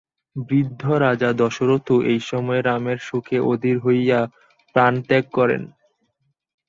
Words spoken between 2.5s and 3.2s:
রামের